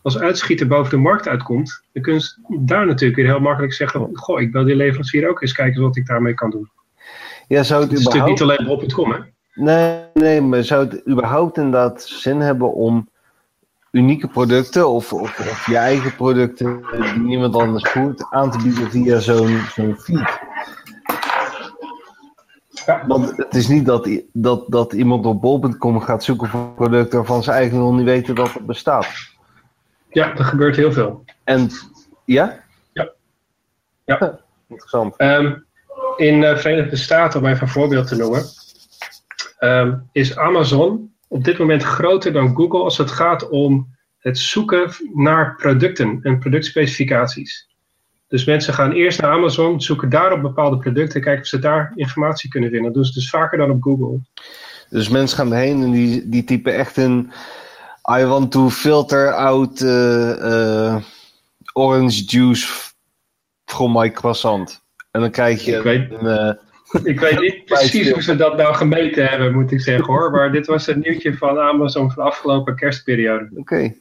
[0.01, 4.09] als uitschieter boven de markt uitkomt, dan kunnen ze daar natuurlijk weer heel makkelijk zeggen,
[4.13, 6.69] goh, ik wil die leverancier ook eens kijken wat ik daarmee kan doen.
[7.47, 9.19] Ja, zou het Het is natuurlijk niet alleen bol.com, hè?
[9.53, 13.09] Nee, nee, maar zou het überhaupt inderdaad zin hebben om
[13.91, 18.91] unieke producten of, of, of je eigen producten die niemand anders voert aan te bieden
[18.91, 20.39] via zo'n zo'n feed?
[22.85, 23.03] Ja.
[23.07, 27.43] Want het is niet dat, dat, dat iemand op bol.com gaat zoeken voor producten waarvan
[27.43, 29.07] ze eigenlijk nog niet weten dat het bestaat.
[30.09, 31.23] Ja, er gebeurt heel veel.
[31.43, 31.69] En
[32.25, 32.63] ja?
[32.93, 33.09] Ja.
[34.05, 34.39] Ja.
[34.67, 35.15] Interessant.
[35.17, 35.55] Ehm,
[36.17, 38.43] in de Verenigde Staten, om even een voorbeeld te noemen,
[39.57, 44.91] ehm, is Amazon op dit moment groter dan Google als het gaat om het zoeken
[45.13, 47.67] naar producten en productspecificaties.
[48.27, 51.91] Dus mensen gaan eerst naar Amazon, zoeken daar op bepaalde producten, kijken of ze daar
[51.95, 52.87] informatie kunnen vinden.
[52.87, 54.19] Dat doen ze dus vaker dan op Google.
[54.89, 57.31] Dus mensen gaan erheen en die, die typen echt in...
[58.09, 61.01] I want to filter out eh, eh,
[61.73, 62.91] orange juice
[63.65, 64.81] from my croissant.
[65.11, 66.27] En dan krijg je Ik weet- een...
[66.27, 66.53] eh,
[67.03, 70.31] Ik weet niet precies hoe ze dat nou gemeten hebben, moet ik zeggen hoor.
[70.31, 73.49] Maar dit was een nieuwtje van Amazon van de afgelopen kerstperiode.
[73.55, 73.93] Oké.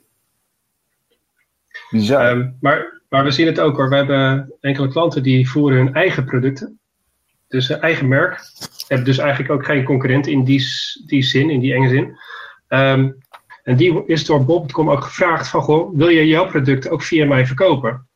[1.90, 2.26] Bizar.
[2.30, 3.88] Ehm, maar, maar we zien het ook hoor.
[3.88, 6.78] We hebben enkele klanten die voeren hun eigen producten.
[7.48, 8.40] Dus een eigen merk.
[8.86, 10.62] Hebben dus eigenlijk ook geen concurrent in die,
[11.06, 12.18] die zin, in die enge zin.
[12.68, 13.10] Ehm,
[13.68, 17.26] en die is door Bob.com ook gevraagd van, goh, wil je jouw product ook via
[17.26, 18.06] mij verkopen?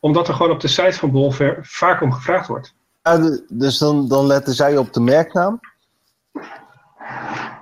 [0.00, 2.74] Omdat er gewoon op de site van Bol ver- vaak om gevraagd wordt.
[3.02, 5.60] Ja, dus dan, dan letten zij op de merknaam?
[6.32, 6.40] Ja,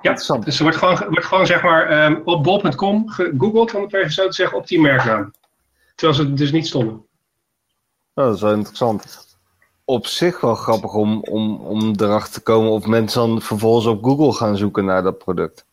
[0.01, 0.45] Interessant.
[0.45, 4.11] dus er wordt gewoon, wordt gewoon zeg maar ehm, op bol.com gegoogeld, om het even
[4.11, 5.33] zo te zeggen, op die merknaam.
[5.95, 6.93] Terwijl ze dus niet stonden.
[8.13, 9.27] Oh, dat is wel interessant.
[9.85, 14.03] Op zich wel grappig om, om, om erachter te komen of mensen dan vervolgens op
[14.03, 15.65] Google gaan zoeken naar dat product.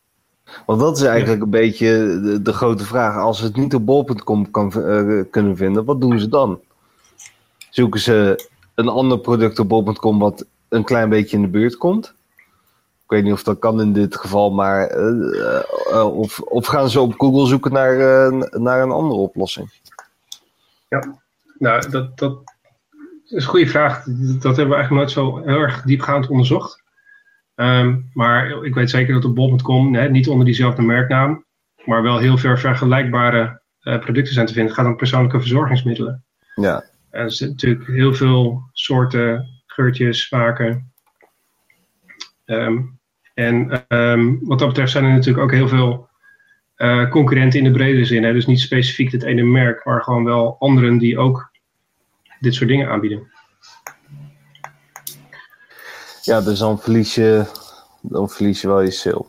[0.65, 3.17] Want dat is eigenlijk een beetje de, de grote vraag.
[3.17, 6.59] Als ze het niet op bol.com kan, eh, kunnen vinden, wat doen ze dan?
[7.69, 12.13] Zoeken ze een ander product op bol.com wat een klein beetje in de buurt komt?
[13.03, 16.89] Ik weet niet of dat kan in dit geval, maar eh, eh, of, of gaan
[16.89, 17.97] ze op Google zoeken naar,
[18.61, 19.69] naar een andere oplossing?
[21.57, 22.37] Nou, dat, dat
[23.25, 24.03] is een goede vraag.
[24.05, 26.81] Dat hebben we eigenlijk nooit zo heel erg diepgaand onderzocht.
[27.59, 31.45] Ehm, maar ik weet zeker dat op bol.com, hè, niet onder diezelfde merknaam,
[31.85, 34.71] maar wel heel veel vergelijkbare eh, producten zijn te vinden.
[34.71, 36.23] Het gaat om persoonlijke verzorgingsmiddelen.
[36.55, 40.91] Ja, En er zitten natuurlijk heel veel soorten, geurtjes, smaken.
[42.45, 42.77] Ehm,
[43.33, 46.07] en ehm, wat dat betreft zijn er natuurlijk ook heel veel
[46.75, 48.23] eh, concurrenten in de brede zin.
[48.23, 48.33] Hè?
[48.33, 51.51] Dus niet specifiek het ene merk, maar gewoon wel anderen die ook
[52.39, 53.27] dit soort dingen aanbieden.
[56.21, 57.45] Ja, dus dan verlies je,
[58.01, 59.25] dan verlies je wel je sale.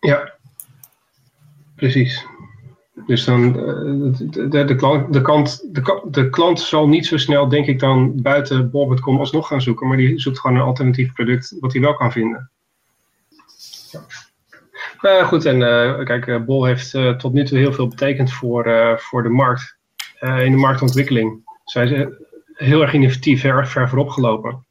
[0.00, 0.32] Ja,
[1.76, 2.26] precies.
[3.06, 7.48] Dus dan, eh, de, de, de, klant, de, de, de klant zal niet zo snel,
[7.48, 9.88] denk ik, dan buiten bol.com alsnog gaan zoeken.
[9.88, 12.50] Maar die zoekt gewoon een alternatief product wat hij wel kan vinden.
[15.00, 19.22] Nou goed, en eh, kijk, Bol heeft tot nu toe heel veel betekend voor, voor
[19.22, 19.76] de markt.
[20.20, 22.14] In de marktontwikkeling zijn
[22.54, 24.64] heel erg innovatief, heel erg ver voorop gelopen.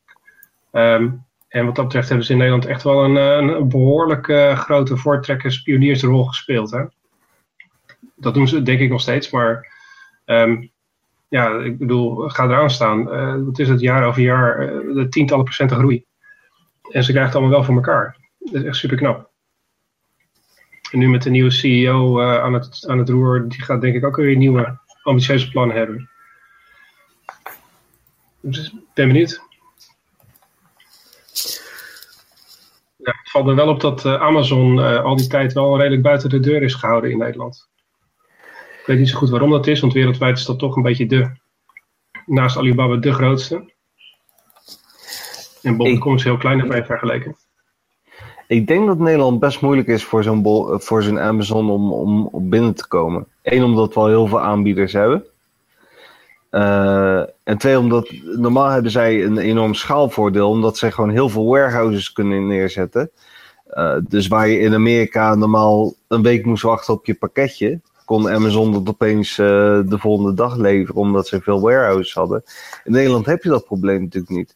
[0.73, 1.09] Ehm,
[1.47, 4.97] en wat dat betreft hebben ze in Nederland echt wel een, eh, behoorlijk eh, grote
[4.97, 6.71] voortrekkers, pioniersrol gespeeld.
[6.71, 6.83] Hè?
[8.15, 9.71] Dat doen ze denk ik nog steeds, maar
[10.25, 10.65] ehm,
[11.27, 13.03] ja, ik bedoel, ga eraan staan.
[13.45, 14.57] Wat is het, jaar over jaar,
[14.93, 16.05] de tientallen procenten groei.
[16.89, 18.17] En ze krijgen het allemaal wel voor elkaar.
[18.39, 19.29] Dat is echt super knap.
[20.91, 24.05] En nu met de nieuwe CEO aan, het, aan het roer, die gaat denk ik
[24.05, 26.09] ook weer nieuwe ambitieuze plannen hebben.
[28.39, 29.52] Dus ik ben benieuwd.
[33.03, 36.01] Ja, het valt me wel op dat eh, Amazon eh, al die tijd wel redelijk
[36.01, 37.69] buiten de deur is gehouden in Nederland.
[38.79, 41.05] Ik weet niet zo goed waarom dat is, want wereldwijd is dat toch een beetje
[41.05, 41.31] de,
[42.25, 43.71] naast Alibaba, de grootste.
[45.61, 47.35] En bol.com is heel klein erbij vergeleken.
[48.47, 52.25] Ik denk dat Nederland best moeilijk is voor zo'n bol- voor zo'n Amazon om, om
[52.25, 53.27] op binnen te komen.
[53.41, 55.25] Eén, omdat we al heel veel aanbieders hebben.
[56.53, 61.45] Eh, en twee, omdat normaal hebben zij een enorm schaalvoordeel, omdat zij gewoon heel veel
[61.45, 63.11] warehouses kunnen neerzetten.
[63.65, 68.29] Eh, dus waar je in Amerika normaal een week moest wachten op je pakketje, kon
[68.29, 69.45] Amazon dat opeens eh,
[69.85, 72.43] de volgende dag leveren, omdat ze veel warehouses hadden.
[72.83, 74.55] In Nederland heb je dat probleem natuurlijk niet.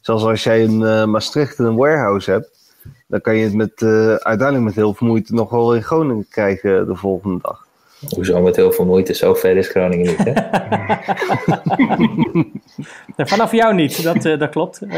[0.00, 0.78] Zelfs als jij in
[1.10, 2.74] Maastricht een warehouse hebt,
[3.06, 3.82] dan kan je het met,
[4.22, 7.68] uiteindelijk met heel veel moeite nog wel in Groningen krijgen de volgende dag.
[8.08, 9.14] Hoezo met heel veel moeite?
[9.14, 10.32] Zo ver is Groningen niet, hè?
[13.24, 14.80] Vanaf jou niet, dat, eh, dat klopt.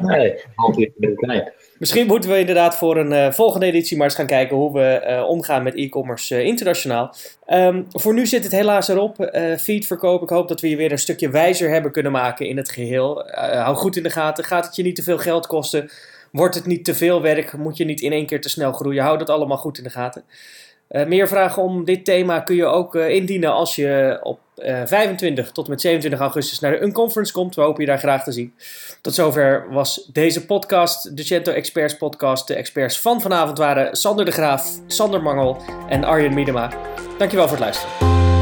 [0.00, 1.52] Nee, altijd in de klein.
[1.78, 4.82] Misschien moeten we inderdaad voor een eh, volgende editie maar eens gaan kijken hoe we
[4.82, 7.14] eh, omgaan met e-commerce internationaal.
[7.46, 9.20] Ehm, voor nu zit het helaas erop.
[9.20, 10.22] Eh feedverkoop.
[10.22, 13.28] Ik hoop dat we je weer een stukje wijzer hebben kunnen maken in het geheel.
[13.28, 14.44] Eh, hou goed in de gaten.
[14.44, 15.90] Gaat het je niet te veel geld kosten?
[16.32, 17.56] Wordt het niet te veel werk?
[17.56, 19.02] Moet je niet in één keer te snel groeien?
[19.02, 20.24] Hou dat allemaal goed in de gaten.
[20.94, 24.82] Uh, meer vragen om dit thema kun je ook uh, indienen als je op uh,
[24.84, 27.54] 25 tot en met 27 augustus naar de Unconference komt.
[27.54, 28.54] We hopen je daar graag te zien.
[29.00, 32.46] Tot zover was deze podcast, de Cento Experts podcast.
[32.46, 35.56] De experts van vanavond waren Sander de Graaf, Sander Mangel
[35.88, 36.70] en Arjen Miedema.
[37.18, 38.33] Dankjewel voor het luisteren.